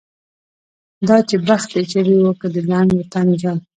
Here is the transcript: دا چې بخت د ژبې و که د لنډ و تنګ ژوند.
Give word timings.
دا 1.07 1.17
چې 1.29 1.35
بخت 1.47 1.67
د 1.75 1.77
ژبې 1.91 2.15
و 2.21 2.29
که 2.41 2.47
د 2.53 2.57
لنډ 2.69 2.89
و 2.93 3.01
تنګ 3.13 3.29
ژوند. 3.41 3.61